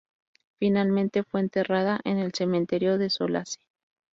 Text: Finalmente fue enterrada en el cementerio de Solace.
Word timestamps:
Finalmente 0.57 1.21
fue 1.23 1.41
enterrada 1.41 1.99
en 2.05 2.17
el 2.17 2.33
cementerio 2.33 2.97
de 2.97 3.11
Solace. 3.11 3.59